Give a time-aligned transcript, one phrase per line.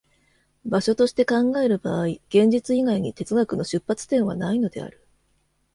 [0.65, 4.99] 場所として考える場合、現実以外に哲学の出発点はないのである。